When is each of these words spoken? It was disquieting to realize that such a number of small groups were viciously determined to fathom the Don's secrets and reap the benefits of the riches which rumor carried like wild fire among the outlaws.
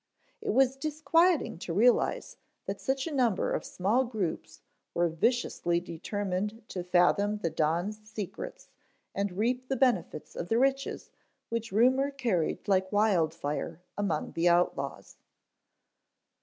It 0.41 0.49
was 0.49 0.77
disquieting 0.77 1.59
to 1.59 1.73
realize 1.75 2.35
that 2.65 2.81
such 2.81 3.05
a 3.05 3.13
number 3.13 3.53
of 3.53 3.63
small 3.63 4.03
groups 4.03 4.59
were 4.95 5.07
viciously 5.09 5.79
determined 5.79 6.63
to 6.69 6.83
fathom 6.83 7.37
the 7.37 7.51
Don's 7.51 8.01
secrets 8.09 8.67
and 9.13 9.33
reap 9.37 9.67
the 9.67 9.75
benefits 9.75 10.35
of 10.35 10.49
the 10.49 10.57
riches 10.57 11.11
which 11.49 11.71
rumor 11.71 12.09
carried 12.09 12.67
like 12.67 12.91
wild 12.91 13.31
fire 13.31 13.79
among 13.95 14.31
the 14.31 14.49
outlaws. 14.49 15.17